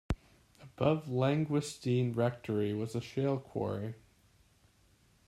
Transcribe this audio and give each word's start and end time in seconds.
Above 0.59 1.05
Llangwstennin 1.07 2.15
Rectory 2.15 2.73
was 2.73 2.95
a 2.95 3.01
shale 3.01 3.37
quarry. 3.37 3.93